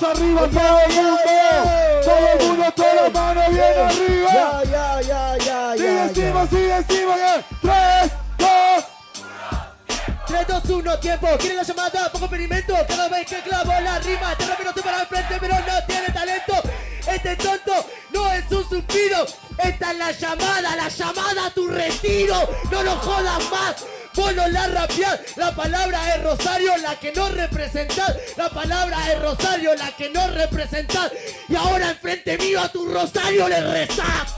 [0.00, 1.20] Manos arriba, todo el mundo.
[2.04, 4.32] Todo el mundo, todas las manos bien arriba.
[4.32, 6.06] Ya, ya, ya, ya, Y ya.
[6.06, 8.84] decimos, y decimos que 3, 2,
[10.26, 11.28] 3, 2, 1, tiempo.
[11.38, 12.12] ¿Quieren la llamada?
[12.12, 12.74] Pongo experimento.
[12.86, 16.08] Cada vez que clavo la rima, te rápido te para el frente, pero no tiene
[16.12, 16.54] talento.
[17.06, 17.72] Este tonto
[18.12, 19.26] no es un suspiro.
[19.58, 22.48] Esta es la llamada, la llamada a tu retiro.
[22.70, 23.84] No lo jodas más.
[24.14, 25.20] Vos no la rapeás.
[25.36, 28.16] La palabra es Rosario, la que no representás.
[28.36, 31.12] La palabra es Rosario, la que no representás.
[31.48, 34.34] Y ahora enfrente mío a tu Rosario le rezás.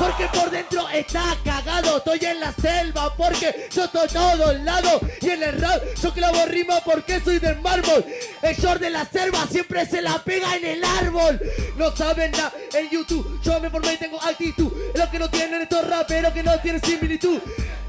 [0.00, 4.98] Porque por dentro está cagado, estoy en la selva porque yo estoy todo el lado
[5.20, 8.02] y en el rap yo clavo rima porque soy de mármol.
[8.40, 11.38] El short de la selva siempre se la pega en el árbol.
[11.76, 14.72] No saben nada en YouTube, yo me formé y tengo actitud.
[14.94, 17.38] Es lo que no tienen estos raperos que no tienen similitud.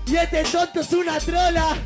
[0.06, 1.78] Y este tonto es una trola.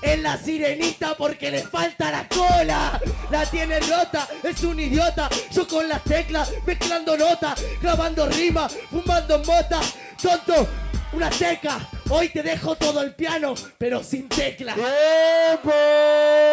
[0.00, 3.00] Es la sirenita porque le falta la cola.
[3.30, 5.28] La tiene rota, es un idiota.
[5.50, 9.80] Yo con las teclas, mezclando notas, grabando rimas, fumando mota.
[10.20, 10.68] Tonto,
[11.12, 11.80] una teca.
[12.10, 14.74] Hoy te dejo todo el piano, pero sin tecla.
[14.74, 15.70] tiempo.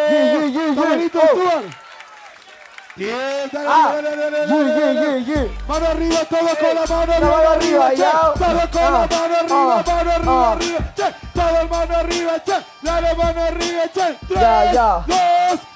[0.09, 1.84] yeah, yeah, Está
[2.97, 3.91] Yeah, ah.
[3.91, 8.81] dale, dale, dale, yeah, Mano arriba, todo con la mano arriba, mano arriba, todo con
[8.81, 11.13] la ah, mano arriba, mano arriba, ah, arriba, ah.
[11.33, 12.41] todo mano arriba,
[12.79, 15.75] dale mano arriba, tres, dos,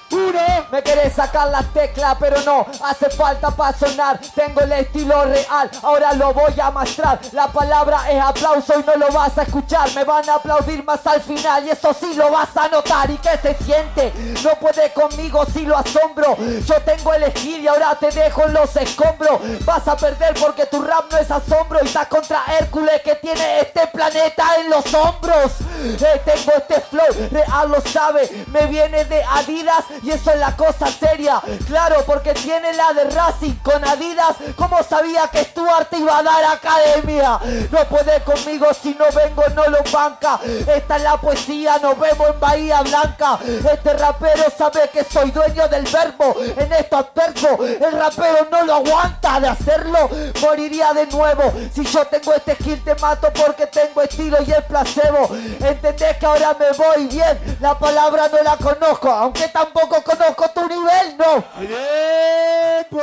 [0.70, 4.20] me querés sacar la tecla, pero no hace falta para sonar.
[4.34, 7.20] Tengo el estilo real, ahora lo voy a mostrar.
[7.32, 9.92] La palabra es aplauso y no lo vas a escuchar.
[9.94, 13.10] Me van a aplaudir más al final y eso sí lo vas a notar.
[13.10, 14.12] ¿Y qué se siente?
[14.44, 16.36] No puede conmigo si lo asombro.
[16.38, 19.64] Yo tengo el skill y ahora te dejo los escombros.
[19.64, 23.60] Vas a perder porque tu rap no es asombro y estás contra Hércules que tiene
[23.60, 25.52] este planeta en los hombros.
[25.80, 28.44] Eh, tengo este flow, real lo sabe.
[28.48, 31.40] Me viene de Adidas y eso es la cosa seria.
[31.66, 34.36] Claro, porque tiene la de Racing con Adidas.
[34.56, 37.38] ¿Cómo sabía que Stuart iba a dar academia?
[37.70, 40.40] No puede conmigo si no vengo, no lo banca.
[40.44, 43.38] Esta es la poesía, nos vemos en Bahía Blanca.
[43.72, 46.34] Este rapero sabe que soy dueño del verbo.
[46.56, 50.08] En esto adverso, el rapero no lo aguanta de hacerlo.
[50.40, 51.52] Moriría de nuevo.
[51.74, 55.30] Si yo tengo este skill, te mato porque tengo estilo y el placebo.
[55.60, 57.58] Entendés que ahora me voy bien.
[57.60, 61.44] La palabra no la conozco, aunque tampoco conozco tu nivel, no.
[61.58, 63.02] ¡Tiempo!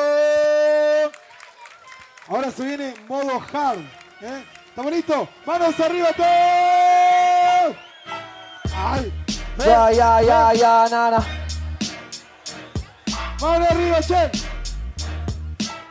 [2.29, 3.79] Ahora se viene modo hard.
[4.21, 4.45] ¿eh?
[4.67, 5.27] ¿Estamos listos?
[5.45, 7.75] ¡Manos arriba todos!
[8.75, 9.13] ¡Ay!
[9.57, 9.67] ¿ves?
[9.67, 11.25] Ya, ya, ya, ya, nana.
[13.41, 14.31] ¡Mano arriba, che!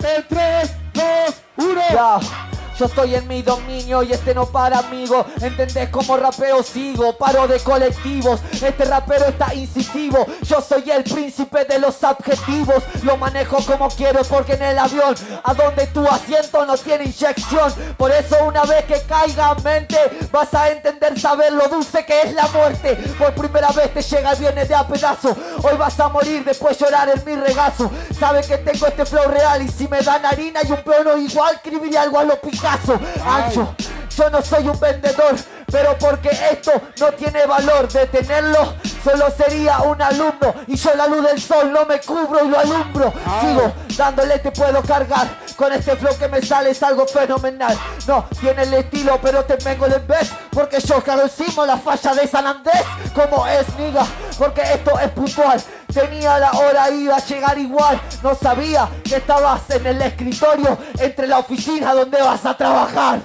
[0.04, 1.80] En 3, 2, 1.
[1.92, 2.45] Ya.
[2.78, 5.24] Yo estoy en mi dominio y este no para, amigo.
[5.40, 7.16] ¿Entendés cómo rapeo sigo?
[7.16, 8.40] Paro de colectivos.
[8.52, 10.26] Este rapero está incisivo.
[10.42, 12.84] Yo soy el príncipe de los adjetivos.
[13.02, 17.72] Lo manejo como quiero porque en el avión, a donde tu asiento no tiene inyección.
[17.96, 19.96] Por eso, una vez que caiga mente,
[20.30, 22.94] vas a entender, saber lo dulce que es la muerte.
[23.18, 25.34] Por primera vez te llega el viernes de a pedazo.
[25.62, 27.90] Hoy vas a morir, después llorar en mi regazo.
[28.18, 31.54] Sabe que tengo este flow real y si me dan harina y un peono igual,
[31.54, 33.74] escribiría algo a lo Ancho,
[34.16, 35.36] yo no soy un vendedor,
[35.70, 41.06] pero porque esto no tiene valor de tenerlo, solo sería un alumno y yo la
[41.06, 43.12] luz del sol no me cubro y lo alumbro.
[43.40, 45.28] Sigo dándole, te puedo cargar.
[45.56, 47.78] Con este flow que me sale es algo fenomenal.
[48.06, 50.30] No, tiene el estilo, pero te vengo en vez.
[50.50, 52.82] Porque yo encima la falla de San Andrés.
[53.14, 54.04] Como es, niga,
[54.38, 55.62] porque esto es puntual
[55.96, 57.98] tenía la hora, iba a llegar igual.
[58.22, 63.20] No sabía que estabas en el escritorio, entre la oficina donde vas a trabajar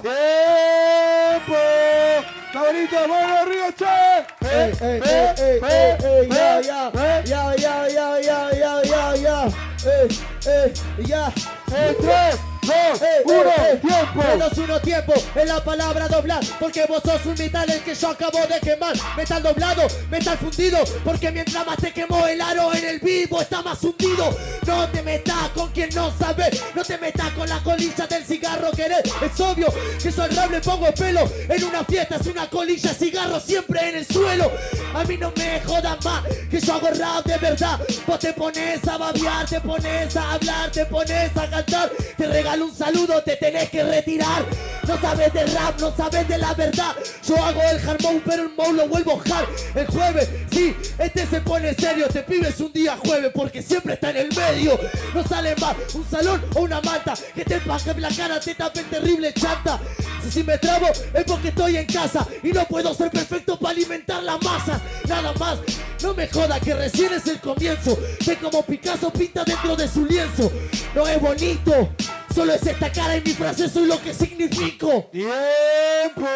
[12.62, 12.92] ey, ya.
[12.92, 13.78] En 3, 2, Ey, 1, ey, ey.
[13.78, 14.22] tiempo.
[14.22, 18.08] Menos uno tiempo es la palabra doblar Porque vos sos un metal el que yo
[18.08, 22.84] acabo de quemar Metal doblado, metal fundido Porque mientras más te quemó el aro en
[22.84, 24.36] el vivo está más hundido
[24.66, 28.70] No te metas con quien no sabe No te metas con la colilla del cigarro
[28.72, 29.68] que eres Es obvio
[30.00, 33.96] que soy rap le pongo pelo En una fiesta es una colilla cigarro siempre en
[33.96, 34.50] el suelo
[34.94, 38.86] A mí no me jodan más que yo hago rap de verdad Vos te pones
[38.86, 43.36] a babear, te pones a hablar, te pones a cantar Te regalas un saludo, te
[43.36, 44.44] tenés que retirar.
[44.86, 46.94] No sabes de rap, no sabes de la verdad.
[47.26, 49.48] Yo hago el harmon, pero el mow lo vuelvo hard.
[49.76, 52.08] El jueves, sí, este se pone serio.
[52.08, 54.78] Te pibes un día jueves porque siempre está en el medio.
[55.14, 58.82] No sale más un salón o una manta que te empaque la cara, te tape
[58.82, 59.78] terrible chanta.
[60.22, 63.74] Si, si me trabo es porque estoy en casa y no puedo ser perfecto para
[63.74, 64.80] alimentar la masa.
[65.08, 65.58] Nada más,
[66.02, 67.96] no me joda que recién es el comienzo.
[68.26, 70.50] Ve como Picasso pinta dentro de su lienzo.
[70.94, 71.88] No es bonito,
[72.32, 75.08] solo es esta cara y mi frase soy lo que significo.
[75.12, 76.28] Tiempo.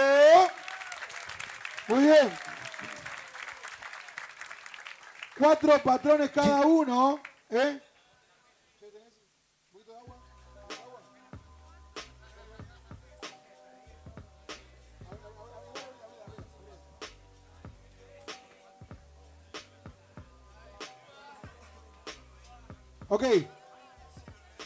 [1.89, 2.31] Muy bien.
[5.39, 7.21] Cuatro patrones cada uno.
[7.51, 7.81] ¿eh?
[23.09, 23.25] Ok.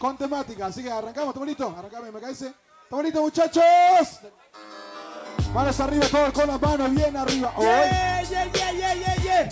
[0.00, 1.74] Con temática, así que arrancamos, ¿estamos listos?
[1.76, 2.54] Arrancame, me caese.
[2.84, 3.62] ¿Estamos listos, muchachos?
[5.52, 7.52] Manos arriba, todos con las manos bien arriba.
[7.58, 9.48] Yeah, yeah, yeah,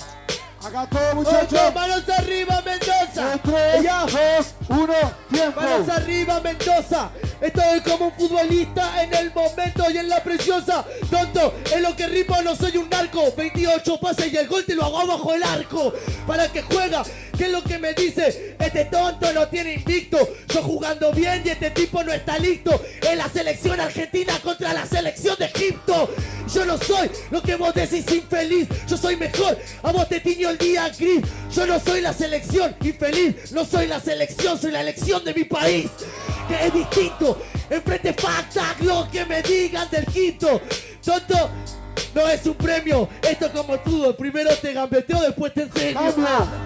[0.67, 1.75] acá todos, Ocho, muchachos.
[1.75, 3.39] manos arriba, Mendoza.
[3.43, 4.00] Tres, Ya.
[4.06, 4.95] dos, uno,
[5.31, 5.61] tiempo.
[5.61, 7.11] Manos arriba, Mendoza.
[7.40, 10.85] Estoy como un futbolista en el momento y en la preciosa.
[11.08, 13.32] Tonto, en lo que rimo no soy un narco.
[13.37, 15.93] 28 pases y el gol te lo hago abajo el arco.
[16.26, 17.05] Para que juega,
[17.37, 18.56] ¿qué es lo que me dice?
[18.58, 20.19] Este tonto no tiene invicto.
[20.49, 22.82] Yo jugando bien y este tipo no está listo.
[23.02, 26.11] En la selección argentina contra la selección de Egipto.
[26.52, 28.67] Yo no soy lo que vos decís infeliz.
[28.88, 29.56] Yo soy mejor.
[29.82, 31.20] A vos te tiño el día gris.
[31.55, 33.52] Yo no soy la selección infeliz.
[33.52, 35.88] No soy la selección, soy la elección de mi país.
[36.49, 37.39] Que es distinto.
[37.71, 40.61] Enfrente facta lo que me digan del quinto.
[41.05, 41.50] Tonto.
[42.19, 44.17] No es un premio, esto es como todo.
[44.17, 46.00] Primero te gambeteo, después te enseño.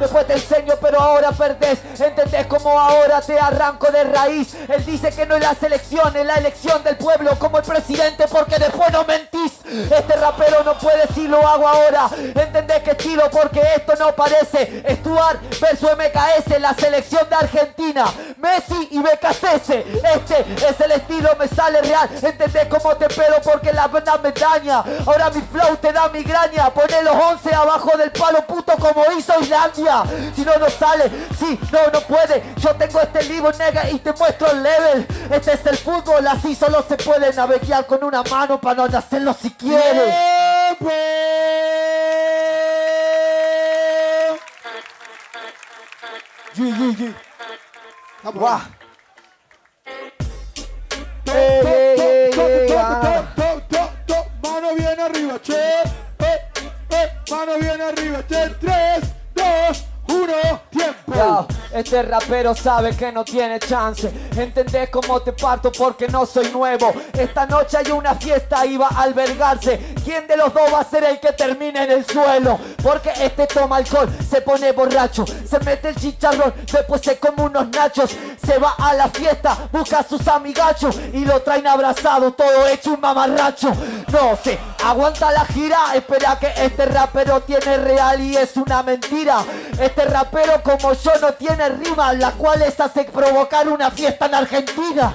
[0.01, 1.79] Después te enseño, pero ahora perdés.
[2.01, 4.55] ¿Entendés cómo ahora te arranco de raíz?
[4.67, 8.25] Él dice que no es la selección, es la elección del pueblo como el presidente,
[8.29, 9.53] porque después no mentís.
[9.67, 12.09] Este rapero no puede si lo hago ahora.
[12.17, 13.31] ¿Entendés que estilo?
[13.31, 14.83] Porque esto no parece.
[15.01, 18.07] Stuart versus MKS, la selección de Argentina.
[18.39, 19.69] Messi y BKSS.
[19.69, 22.09] Este es el estilo, me sale real.
[22.23, 23.37] ¿Entendés cómo te pelo?
[23.45, 24.83] Porque la verdad me daña.
[25.05, 26.71] Ahora mi flow te da migraña.
[26.71, 30.03] Poné los 11 abajo del palo puto como hizo Islandia.
[30.35, 31.11] Si no, no sale.
[31.39, 32.43] Sí, no, no puede.
[32.57, 35.07] Yo tengo este libro nega y te muestro el level.
[35.31, 39.35] Este es el fútbol, así solo se puede navegar con una mano para no hacerlo
[39.35, 40.15] si quieres.
[46.55, 47.15] Yi, yi.
[48.17, 48.63] Estamos
[55.03, 55.83] arriba, che.
[56.17, 56.41] Eh,
[56.89, 58.57] eh, Mano bien arriba, che.
[58.59, 59.01] 3,
[59.33, 61.47] 2, 1, tiempo.
[61.73, 64.13] Este rapero sabe que no tiene chance.
[64.37, 65.73] ¿Entendés cómo te parto?
[65.73, 66.93] Porque no soy nuevo.
[67.13, 69.95] Esta noche hay una fiesta y va a albergarse.
[70.05, 72.59] ¿Quién de los dos va a ser el que termine en el suelo?
[72.83, 77.69] Porque este toma alcohol, se pone borracho, se mete el chicharrón, después se come unos
[77.69, 78.11] nachos,
[78.45, 82.93] se va a la fiesta, busca a sus amigachos y lo traen abrazado, todo hecho
[82.93, 83.73] un mamarracho.
[84.13, 89.45] No sé, aguanta la gira, espera que este rapero tiene real y es una mentira.
[89.79, 94.35] Este rapero como yo no tiene rima, la cual es hace provocar una fiesta en
[94.35, 95.15] Argentina.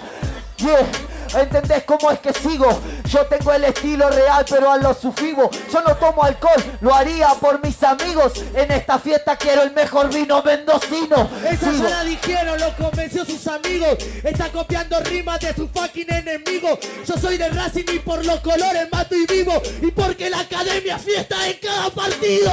[1.35, 2.67] ¿Entendés cómo es que sigo?
[3.09, 5.49] Yo tengo el estilo real, pero a lo sufijo.
[5.71, 8.33] Yo no tomo alcohol, lo haría por mis amigos.
[8.53, 11.29] En esta fiesta quiero el mejor vino mendocino.
[11.49, 11.83] Esa Sigo.
[11.83, 13.97] ya la dijeron, lo convenció sus amigos.
[14.23, 16.77] Está copiando rimas de su fucking enemigo.
[17.05, 19.61] Yo soy de Racing y por los colores mato y vivo.
[19.81, 22.51] Y porque la academia fiesta en cada partido.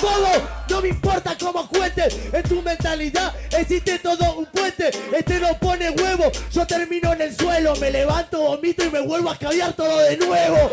[0.00, 2.16] Bobo, no me importa cómo cuentes.
[2.32, 4.90] En tu mentalidad existe todo un puente.
[5.16, 6.30] Este no pone huevo.
[6.52, 10.16] Yo termino en el suelo, me levanto, vomito y me vuelvo a caviar todo de
[10.16, 10.70] nuevo.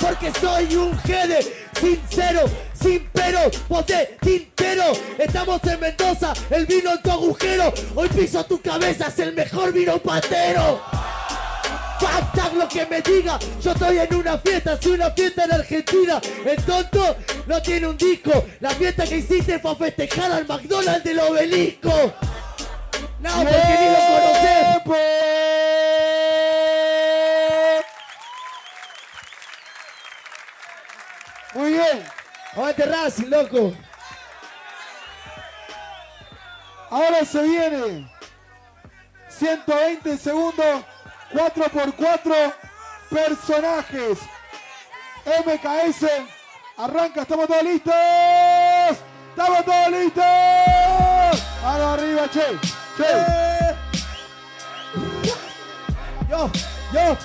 [0.00, 1.40] Porque soy un jede
[1.78, 2.42] sincero,
[2.74, 3.48] sin pero,
[3.86, 4.84] de tintero.
[5.18, 7.72] Estamos en Mendoza, el vino en tu agujero.
[7.94, 10.82] Hoy piso tu cabeza, es el mejor vino patero.
[12.00, 16.20] Fuck lo que me diga, yo estoy en una fiesta, soy una fiesta en Argentina.
[16.44, 17.16] El tonto
[17.46, 18.46] no tiene un disco.
[18.60, 21.92] La fiesta que hiciste fue a festejar al McDonald's del obelisco.
[23.20, 24.82] No, porque ni lo conoces.
[24.82, 24.96] Tiempo.
[31.54, 32.04] Muy bien.
[32.52, 33.72] Aguante Racing, loco.
[36.90, 38.10] Ahora se viene
[39.28, 40.82] 120 segundos,
[41.32, 42.54] 4x4
[43.10, 44.18] personajes.
[45.24, 46.06] MKS,
[46.76, 47.94] arranca, estamos todos listos.
[49.30, 50.24] Estamos todos listos.
[51.62, 52.58] Mano arriba, che.
[52.96, 53.76] Che.
[56.28, 56.50] yo,
[56.92, 57.16] yo.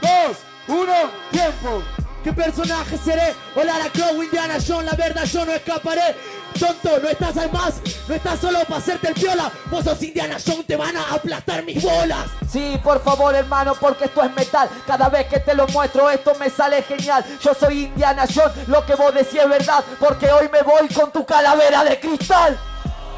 [0.00, 1.97] Dos, uno, tiempo.
[2.24, 3.34] ¿Qué personaje seré?
[3.54, 6.16] Hola, la Crow, Indiana John, la verdad yo no escaparé.
[6.58, 7.74] Tonto, no estás al más,
[8.08, 9.52] no estás solo para hacerte el piola.
[9.70, 12.26] Vos sos Indiana John, te van a aplastar mis bolas.
[12.50, 14.68] Sí, por favor, hermano, porque esto es metal.
[14.86, 17.24] Cada vez que te lo muestro, esto me sale genial.
[17.40, 21.12] Yo soy Indiana John, lo que vos decís es verdad, porque hoy me voy con
[21.12, 22.58] tu calavera de cristal.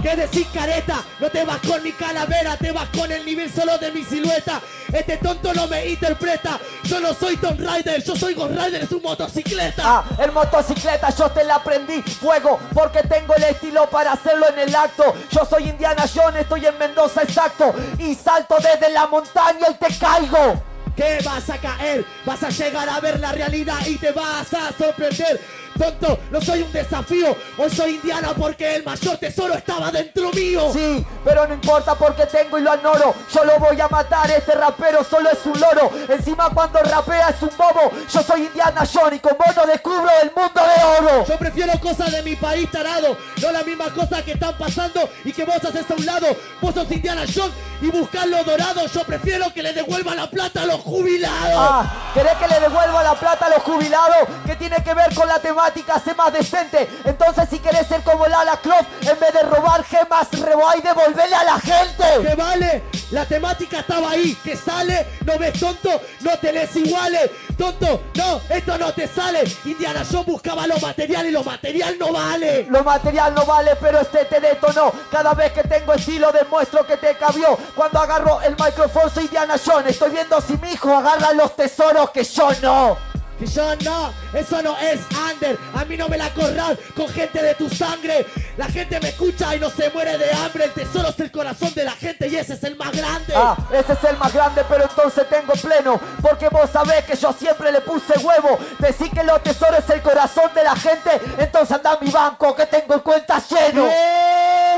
[0.03, 1.05] ¿Qué decís careta?
[1.19, 4.61] No te vas con mi calavera, te vas con el nivel solo de mi silueta.
[4.91, 6.59] Este tonto no me interpreta.
[6.85, 9.83] Yo no soy Tomb Raider, yo soy Ghost Rider, es un motocicleta.
[9.85, 14.61] Ah, el motocicleta yo te la aprendí fuego porque tengo el estilo para hacerlo en
[14.61, 15.15] el acto.
[15.31, 19.95] Yo soy Indiana Jones, estoy en Mendoza exacto y salto desde la montaña y te
[19.99, 20.63] caigo.
[20.97, 22.05] ¿Qué vas a caer?
[22.27, 25.41] Vas a llegar a ver la realidad y te vas a sorprender.
[25.81, 27.35] Tonto, no soy un desafío.
[27.57, 30.71] Hoy soy indiana porque el mayor tesoro estaba dentro mío.
[30.75, 33.15] Sí, pero no importa porque tengo y lo anoro.
[33.33, 35.91] Yo lo voy a matar, este rapero solo es un loro.
[36.07, 37.93] Encima cuando rapea es un bobo.
[38.13, 41.25] Yo soy Indiana Jones y con vos no descubro el mundo de oro.
[41.27, 45.33] Yo prefiero cosas de mi país tarado, no las mismas cosas que están pasando y
[45.33, 46.27] que vos haces a un lado.
[46.61, 48.87] Vos sos Indiana Jones y buscar lo dorado.
[48.87, 51.55] Yo prefiero que le devuelva la plata a los jubilados.
[51.57, 54.29] Ah, ¿querés que le devuelva la plata a los jubilados?
[54.45, 55.70] ¿Qué tiene que ver con la temática?
[56.05, 56.89] Sé más decente.
[57.05, 61.35] Entonces, si querés ser como Lala Croft, en vez de robar gemas, reba y devolverle
[61.35, 62.05] a la gente.
[62.23, 64.35] Que vale, la temática estaba ahí.
[64.43, 67.31] Que sale, no ves tonto, no tenés iguales.
[67.59, 69.45] Tonto, no, esto no te sale.
[69.65, 72.67] Indiana Jones buscaba lo material y lo material no vale.
[72.71, 74.93] Lo material no vale, pero este te detonó.
[75.11, 77.59] Cada vez que tengo estilo demuestro que te cabió.
[77.75, 79.91] Cuando agarro el micrófono soy Indiana Jones.
[79.91, 83.10] Estoy viendo si mi hijo agarra los tesoros que yo no.
[83.41, 85.01] Que yo no, eso no es
[85.33, 85.59] under.
[85.75, 88.27] A mí no me la corral con gente de tu sangre.
[88.59, 90.67] La gente me escucha y no se muere de hambre.
[90.67, 93.33] El tesoro es el corazón de la gente y ese es el más grande.
[93.35, 95.99] Ah, ese es el más grande, pero entonces tengo pleno.
[96.21, 98.59] Porque vos sabés que yo siempre le puse huevo.
[98.79, 101.11] Decís que lo tesoro es el corazón de la gente.
[101.39, 103.89] Entonces anda a mi banco que tengo el cuenta lleno.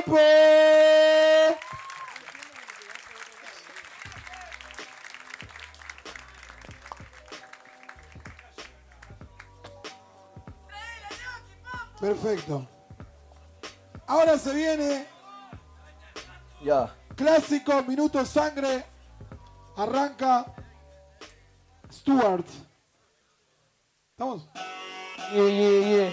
[0.05, 0.21] ¡Tiempo!
[12.03, 12.67] Perfecto.
[14.09, 15.07] Ahora se viene
[16.61, 16.93] Ya.
[17.15, 18.85] clásico Minuto Sangre.
[19.77, 20.47] Arranca
[21.93, 22.45] Stuart.
[24.11, 24.49] ¿Estamos?
[25.33, 26.13] Yeah, yeah, yeah.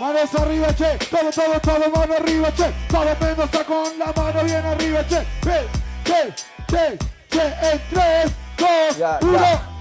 [0.00, 0.98] Manos arriba, che.
[1.10, 2.70] Todo, todo, todo, mano arriba, che.
[2.90, 5.26] Todo Mendoza con la mano bien arriba, che.
[5.40, 5.66] Che,
[6.04, 6.34] che,
[6.66, 6.98] che,
[7.30, 7.42] che.
[7.72, 9.71] En 3, 2, Ya, 1.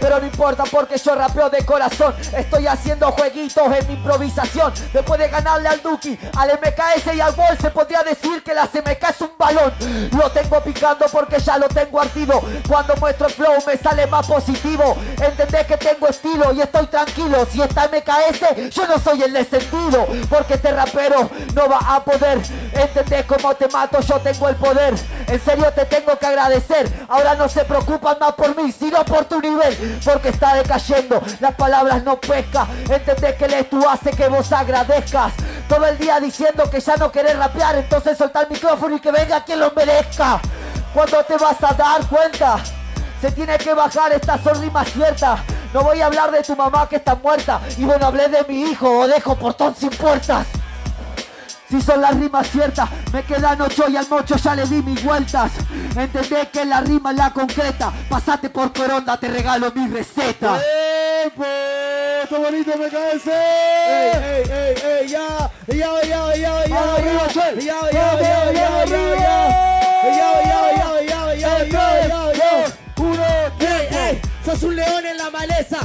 [0.00, 2.14] Pero no importa porque yo rapeo de corazón.
[2.36, 4.72] Estoy haciendo jueguitos en mi improvisación.
[4.92, 8.66] Después de ganarle al Duki, al MKS y al Ball, se podría decir que la
[8.66, 9.72] CMK es un balón.
[10.12, 12.40] Lo tengo picando porque ya lo tengo ardido.
[12.68, 14.96] Cuando muestro el flow me sale más positivo.
[15.20, 17.46] Entendés que tengo estilo y estoy tranquilo.
[17.50, 20.06] Si está MKS, yo no soy el de sentido.
[20.28, 22.40] Porque este rapero no va a poder.
[22.72, 24.00] ¿Entendés cómo te mato?
[24.00, 24.94] Yo tengo el poder.
[25.26, 27.06] En serio te tengo que agradecer.
[27.08, 29.65] Ahora no se preocupan más por mí, sino por tu nivel.
[30.04, 31.22] Porque está decayendo.
[31.40, 32.66] Las palabras no pesca.
[32.88, 35.32] Entendés que el esto hace que vos agradezcas.
[35.68, 37.76] Todo el día diciendo que ya no querés rapear.
[37.76, 40.40] Entonces soltar el micrófono y que venga quien lo merezca.
[40.92, 42.58] Cuando te vas a dar cuenta.
[43.20, 45.40] Se tiene que bajar esta son rimas ciertas.
[45.72, 47.60] No voy a hablar de tu mamá que está muerta.
[47.76, 50.46] Y bueno, hablé de mi hijo o dejo portón sin puertas.
[51.68, 55.02] Si son las rimas ciertas, me quedan ocho y al mocho ya le di mis
[55.02, 55.50] vueltas.
[55.96, 57.92] Entendé que la rima es la concreta.
[58.08, 60.60] Pasate por Coronda, te regalo mi receta.
[63.88, 65.08] ¡Ey, ey, ey, ey!
[65.08, 65.50] ¡Ya!
[74.44, 75.78] ¡Sos un león en la maleza!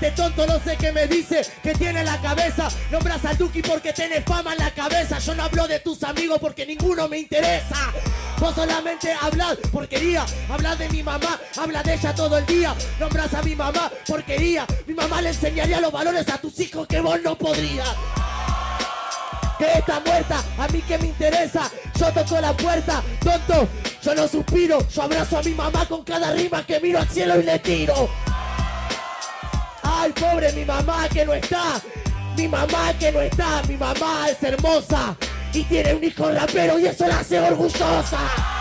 [0.00, 2.68] Este tonto no sé qué me dice, que tiene en la cabeza.
[2.92, 5.18] Nombras al Duki porque tenés fama en la cabeza.
[5.18, 7.92] Yo no hablo de tus amigos porque ninguno me interesa.
[8.38, 12.76] Vos solamente hablas porquería, hablas de mi mamá, habla de ella todo el día.
[13.00, 14.64] Nombras a mi mamá porquería.
[14.86, 17.88] Mi mamá le enseñaría los valores a tus hijos que vos no podrías
[19.58, 23.66] que está muerta, a mí que me interesa, yo toco la puerta, tonto,
[24.00, 27.40] yo no suspiro, yo abrazo a mi mamá con cada rima que miro al cielo
[27.40, 28.08] y le tiro.
[30.00, 31.80] Ay, pobre mi mamá que no está,
[32.36, 35.16] mi mamá que no está, mi mamá es hermosa
[35.52, 38.57] y tiene un hijo rapero y eso la hace orgullosa.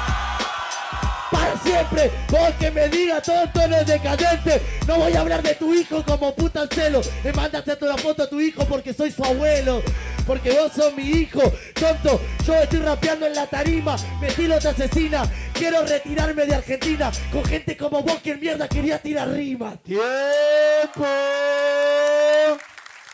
[1.32, 2.12] Para siempre.
[2.30, 4.62] Vos que me digas tonto no es decadente.
[4.88, 7.02] No voy a hablar de tu hijo como puta celo.
[7.24, 9.82] Le mandaste toda foto a tu hijo porque soy su abuelo.
[10.26, 11.42] Porque vos sos mi hijo,
[11.74, 12.22] tonto.
[12.46, 13.96] Yo estoy rapeando en la tarima.
[14.20, 15.24] Mi estilo te asesina.
[15.54, 17.12] Quiero retirarme de Argentina.
[17.32, 19.82] Con gente como vos que en mierda quería tirar rimas.
[19.84, 21.06] ¡Tiempo!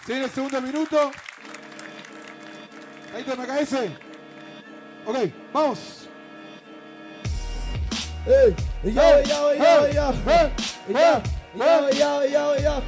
[0.06, 1.12] Tiene el segundo minuto.
[3.16, 3.74] Ahí te MKS.
[5.06, 5.18] Ok,
[5.54, 6.03] vamos.
[8.26, 8.56] ¡Ey!
[8.84, 10.14] ¡Ey, yo, yo, yo, yo!
[10.32, 10.52] ¡Eh!
[10.88, 11.22] ¡Ey, ¡Eh!
[11.54, 12.82] yo, yo, yo, yo!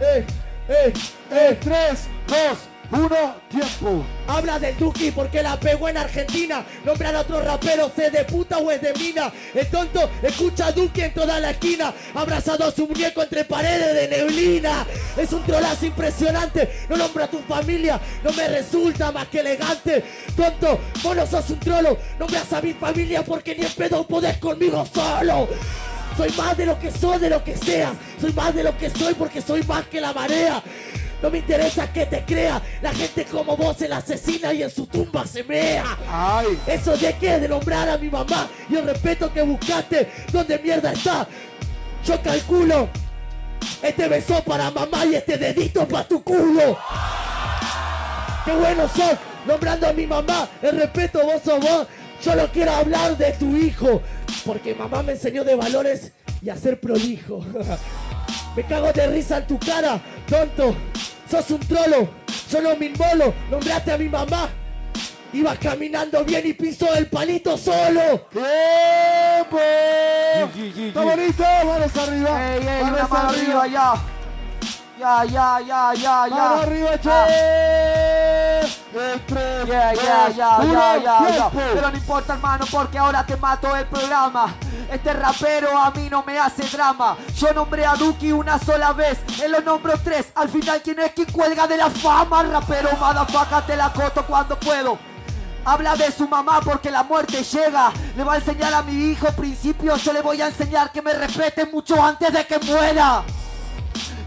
[0.00, 0.26] ¡Ey!
[0.68, 0.92] ¡Ey!
[1.30, 1.58] ¡Eh!
[1.62, 2.58] 3, 2,
[2.92, 3.08] 1,
[3.48, 4.04] tiempo.
[4.26, 6.64] Habla del Duki porque la pegó en Argentina.
[6.84, 9.32] Nombrar a otro rapero, ¿se de puta o es de mina?
[9.54, 11.92] El tonto escucha a Duki en toda la esquina.
[12.14, 14.86] Abrazado a su muñeco entre paredes de neblina.
[15.16, 16.68] Es un trolazo impresionante.
[16.88, 20.04] No nombra a tu familia, no me resulta más que elegante.
[20.36, 21.96] Tonto, vos no sos un trolo.
[22.18, 25.48] Nombras a mi familia porque ni en pedo podés conmigo solo.
[26.16, 27.92] Soy más de lo que soy, de lo que seas.
[28.20, 30.62] Soy más de lo que soy porque soy más que la marea.
[31.22, 32.60] No me interesa que te crea.
[32.82, 35.84] La gente como vos se la asesina y en su tumba se mea.
[36.08, 36.58] Ay.
[36.66, 40.92] Eso de que de nombrar a mi mamá y el respeto que buscaste, ¿dónde mierda
[40.92, 41.26] está?
[42.04, 42.88] Yo calculo.
[43.82, 46.78] Este beso para mamá y este dedito para tu culo.
[48.44, 50.48] Qué bueno sos, nombrando a mi mamá.
[50.62, 51.86] El respeto vos sos vos.
[52.22, 54.02] Yo no quiero hablar de tu hijo.
[54.44, 56.12] Porque mamá me enseñó de valores
[56.42, 57.44] y a ser prolijo.
[58.56, 60.74] Me cago de risa en tu cara, tonto.
[61.30, 62.08] Sos un trolo.
[62.50, 63.32] Yo no me inmolo.
[63.50, 64.48] Nombraste a mi mamá.
[65.32, 68.26] Ibas caminando bien y pisó el palito solo.
[68.32, 69.60] ¡Tiempo!
[70.76, 71.46] ¿Estamos listos?
[71.64, 72.54] Manos arriba.
[72.54, 72.82] ¡Ey, ey!
[72.82, 73.94] Una mano arriba, ya.
[74.98, 76.34] Ya, ya, ya, ya, ya.
[76.34, 77.10] Mano arriba, che.
[78.92, 81.50] En tres, Ya, ya, ya, ya, ya, ya.
[81.50, 84.52] Pero no importa, hermano, porque ahora te mato el programa.
[84.90, 87.16] Este rapero a mí no me hace drama.
[87.36, 89.18] Yo nombré a Duki una sola vez.
[89.40, 90.26] Él lo nombró tres.
[90.34, 92.42] Al final, ¿quién es quien cuelga de la fama?
[92.42, 94.98] Rapero, madafaca, te la coto cuando puedo.
[95.64, 97.92] Habla de su mamá porque la muerte llega.
[98.16, 100.02] Le va a enseñar a mi hijo principios.
[100.02, 103.22] Yo le voy a enseñar que me respete mucho antes de que muera.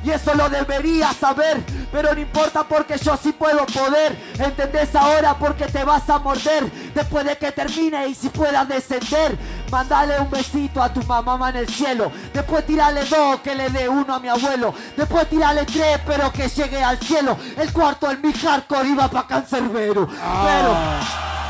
[0.04, 4.18] Y eso lo deberías saber, pero no importa porque yo sí puedo poder.
[4.38, 5.34] ¿Entendés ahora?
[5.36, 9.38] Porque te vas a morder después de que termine y si puedas descender.
[9.72, 12.12] Mandale un besito a tu mamá en el cielo.
[12.34, 14.74] Después tirale dos, que le dé uno a mi abuelo.
[14.98, 17.38] Después tirale tres, pero que llegue al cielo.
[17.58, 20.08] El cuarto en mi hardcore iba pa' cancerbero.
[20.08, 20.76] Pero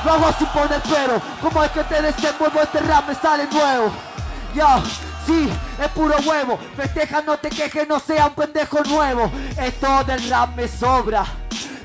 [0.06, 1.22] lo hago sin poner pero.
[1.42, 3.92] Como es que te desenvuelvo este rap me sale nuevo.
[4.54, 4.82] Ya,
[5.26, 5.50] sí,
[5.82, 6.60] es puro huevo.
[6.76, 9.32] Festeja, no te quejes, no sea un pendejo nuevo.
[9.58, 11.26] Esto del rap me sobra.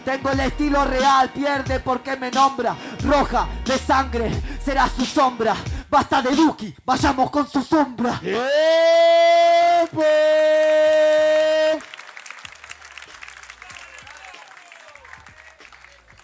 [0.04, 2.74] Tengo el estilo real, pierde porque me nombra.
[3.02, 4.30] Roja de sangre,
[4.64, 5.54] será su sombra.
[5.90, 8.18] Basta de Duki, vayamos con su sombra.
[8.20, 10.02] ¡Tiempo!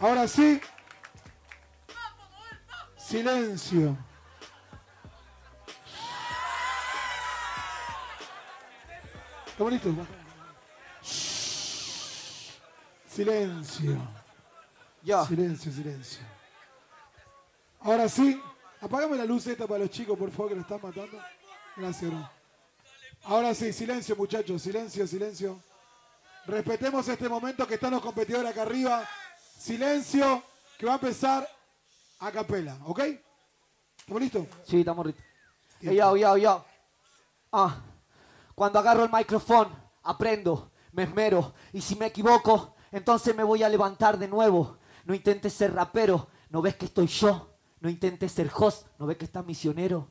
[0.01, 0.61] Ahora sí.
[2.97, 3.97] Silencio.
[9.55, 9.95] ¿Está bonito?
[11.01, 12.51] Shh.
[13.07, 13.97] Silencio.
[15.01, 15.25] Ya.
[15.25, 16.25] Silencio, silencio.
[17.79, 18.43] Ahora sí,
[18.81, 21.23] apágame la luz esta para los chicos, por favor, que nos están matando.
[21.77, 22.29] Gracias, bro.
[23.27, 25.63] Ahora sí, silencio, muchachos, silencio, silencio.
[26.47, 29.09] Respetemos este momento que están los competidores acá arriba.
[29.57, 30.43] Silencio,
[30.77, 31.49] que va a empezar
[32.19, 33.01] a capela, ¿ok?
[33.99, 34.49] ¿Estamos listos?
[34.67, 35.25] Sí, estamos listos.
[35.81, 36.65] Ey, yo, yo, yo.
[37.53, 37.81] Ah,
[38.55, 39.71] cuando agarro el micrófono,
[40.03, 41.55] aprendo, me esmero.
[41.73, 44.79] Y si me equivoco, entonces me voy a levantar de nuevo.
[45.05, 47.51] No intentes ser rapero, no ves que estoy yo.
[47.81, 50.09] No intentes ser host, no ves que está misionero.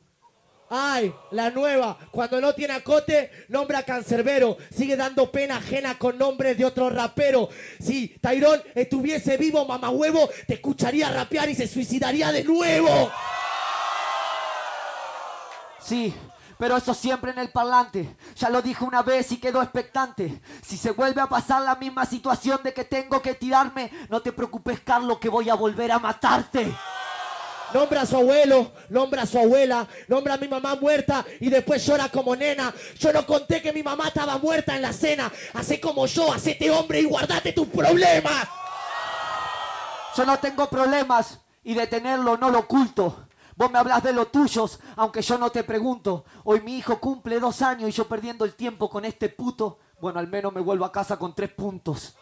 [0.70, 1.98] Ay, la nueva.
[2.12, 4.56] Cuando no tiene acote, nombra cancerbero.
[4.70, 7.48] Sigue dando pena ajena con nombres de otro rapero.
[7.80, 13.10] Si Tyrone estuviese vivo, mamá huevo, te escucharía rapear y se suicidaría de nuevo.
[15.84, 16.14] Sí,
[16.58, 18.16] pero eso siempre en el parlante.
[18.36, 20.40] Ya lo dije una vez y quedó expectante.
[20.62, 24.32] Si se vuelve a pasar la misma situación de que tengo que tirarme, no te
[24.32, 26.74] preocupes, Carlos, que voy a volver a matarte.
[27.74, 31.84] Nombra a su abuelo, nombra a su abuela, nombra a mi mamá muerta y después
[31.84, 32.72] llora como nena.
[32.98, 35.30] Yo no conté que mi mamá estaba muerta en la cena.
[35.54, 38.48] Hacé como yo, hacete hombre y guardate tus problemas.
[40.16, 43.23] Yo no tengo problemas y de tenerlo no lo oculto.
[43.56, 46.24] Vos me hablas de los tuyos, aunque yo no te pregunto.
[46.42, 49.78] Hoy mi hijo cumple dos años y yo perdiendo el tiempo con este puto.
[50.00, 52.16] Bueno, al menos me vuelvo a casa con tres puntos.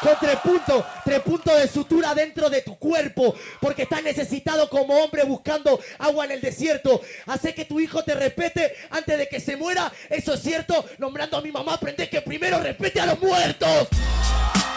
[0.00, 4.94] con tres puntos, tres puntos de sutura dentro de tu cuerpo, porque estás necesitado como
[4.94, 7.00] hombre buscando agua en el desierto.
[7.26, 10.84] Hace que tu hijo te respete antes de que se muera, eso es cierto.
[10.98, 13.88] Nombrando a mi mamá, aprende que primero respete a los muertos.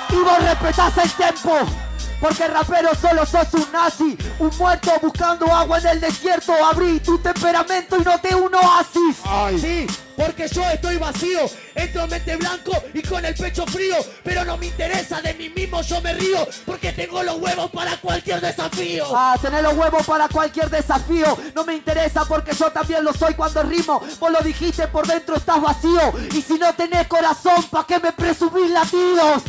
[0.09, 1.90] Y vos respetás el tiempo.
[2.21, 6.53] Porque rapero solo sos un nazi, un muerto buscando agua en el desierto.
[6.63, 9.17] Abrí tu temperamento y noté un oasis.
[9.59, 11.39] Sí, porque yo estoy vacío,
[11.73, 13.95] entro mente blanco y con el pecho frío.
[14.23, 16.47] Pero no me interesa de mí mismo, yo me río.
[16.63, 19.05] Porque tengo los huevos para cualquier desafío.
[19.15, 21.35] Ah, tener los huevos para cualquier desafío.
[21.55, 23.99] No me interesa porque yo también lo soy cuando rimo.
[24.19, 26.13] Vos lo dijiste, por dentro estás vacío.
[26.31, 29.41] Y si no tenés corazón, ¿pa' qué me presumís latidos?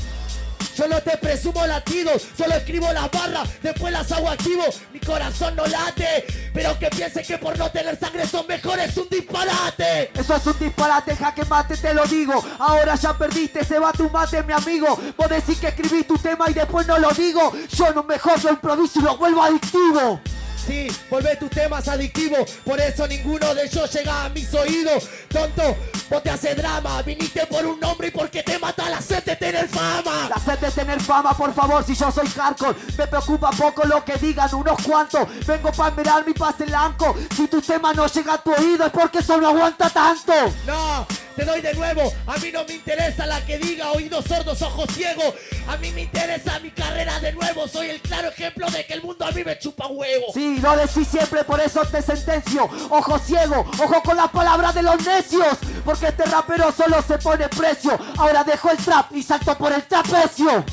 [0.77, 4.65] Yo no te presumo latidos, solo escribo las barras, después las hago activo.
[4.93, 8.97] Mi corazón no late, pero que piense que por no tener sangre son mejores es
[8.97, 10.11] un disparate.
[10.19, 12.43] Eso es un disparate, jaque mate, te lo digo.
[12.59, 14.99] Ahora ya perdiste, se va tu mate, mi amigo.
[15.17, 17.53] Vos decís que escribí tu tema y después no lo digo.
[17.77, 20.21] Yo no mejor lo improviso y lo vuelvo adictivo.
[20.67, 25.09] Sí, volvé tus temas adictivos, por eso ninguno de ellos llega a mis oídos.
[25.29, 25.77] Tonto,
[26.09, 29.37] vos te haces drama, viniste por un nombre y porque te mata la sed de
[29.37, 30.29] tener fama.
[30.29, 34.05] La sed de tener fama, por favor, si yo soy hardcore, me preocupa poco lo
[34.05, 35.27] que digan unos cuantos.
[35.47, 37.17] Vengo para mirar mi pase blanco.
[37.35, 40.33] Si tu tema no llega a tu oído es porque eso no aguanta tanto.
[40.67, 42.13] No, te doy de nuevo.
[42.27, 45.35] A mí no me interesa la que diga oídos sordos, ojos ciegos.
[45.69, 47.67] A mí me interesa mi carrera de nuevo.
[47.67, 50.27] Soy el claro ejemplo de que el mundo a mí me chupa huevo.
[50.35, 52.69] Sí, lo decís siempre, por eso te sentencio.
[52.91, 55.59] Ojo ciego, ojo con las palabras de los necios.
[55.85, 57.99] Porque este rapero solo se pone precio.
[58.19, 60.65] Ahora dejo el trap y salto por el trapecio.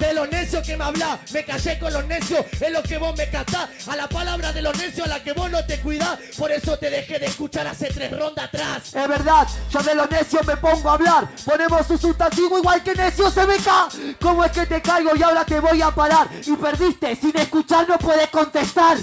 [0.00, 3.16] De los necios que me habla, me callé con los necios, es lo que vos
[3.16, 3.68] me catás.
[3.86, 6.76] A la palabra de los necios a la que vos no te cuidás, por eso
[6.78, 8.94] te dejé de escuchar hace tres rondas atrás.
[8.94, 11.28] Es verdad, yo de los necios me pongo a hablar.
[11.44, 13.88] Ponemos un sustantivo igual que necio se me ca.
[14.20, 16.28] ¿Cómo es que te caigo y ahora te voy a parar?
[16.44, 18.96] Y perdiste, sin escuchar no puedes contestar.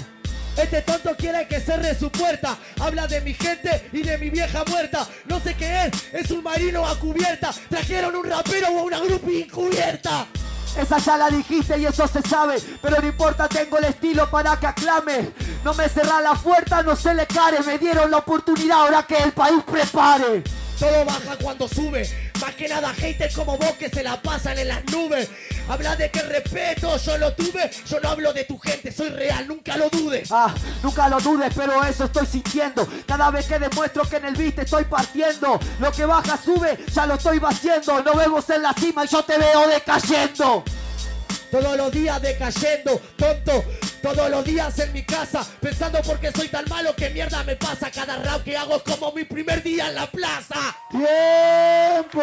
[0.56, 2.58] Este tonto quiere que cerre su puerta.
[2.80, 5.06] Habla de mi gente y de mi vieja muerta.
[5.26, 7.54] No sé qué es, es un marino a cubierta.
[7.70, 10.26] Trajeron un rapero o una grupi encubierta.
[10.78, 14.58] Esa ya la dijiste y eso se sabe, pero no importa, tengo el estilo para
[14.60, 15.30] que aclame.
[15.64, 19.16] No me cerra la puerta, no se le care, me dieron la oportunidad ahora que
[19.16, 20.44] el país prepare.
[20.78, 22.27] Todo baja cuando sube.
[22.40, 25.28] Más que nada haters como vos que se la pasan en las nubes.
[25.68, 27.70] Habla de que respeto yo lo tuve.
[27.86, 30.30] Yo no hablo de tu gente, soy real, nunca lo dudes.
[30.30, 32.86] Ah, nunca lo dudes, pero eso estoy sintiendo.
[33.06, 35.58] Cada vez que demuestro que en el beat estoy partiendo.
[35.80, 38.02] Lo que baja sube, ya lo estoy vaciando.
[38.02, 40.64] Nos vemos en la cima y yo te veo decayendo.
[41.50, 43.64] Todos los días decayendo, tonto.
[44.02, 47.90] Todos los días en mi casa, pensando porque soy tan malo que mierda me pasa.
[47.90, 50.76] Cada rap que hago como mi primer día en la plaza.
[50.90, 52.22] ¡Tiempo!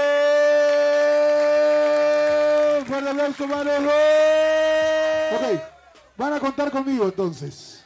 [2.88, 3.92] Fuerte aplauso, Manolo.
[5.36, 5.62] Ok,
[6.16, 7.84] van a contar conmigo entonces.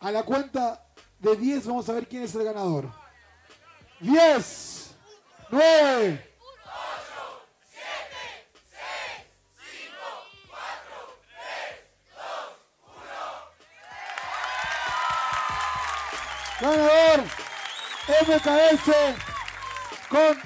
[0.00, 0.84] A la cuenta
[1.20, 2.90] de 10 vamos a ver quién es el ganador.
[4.00, 4.90] 10,
[5.50, 6.31] 9,
[16.62, 17.24] Ganador
[18.22, 18.94] MKS
[20.08, 20.38] con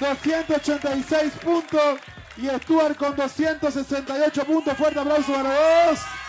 [0.00, 1.98] 286 puntos
[2.36, 4.76] y Stuart con 268 puntos.
[4.76, 6.21] Fuerte aplauso para los dos.